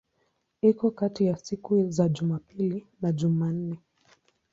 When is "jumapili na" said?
2.09-3.11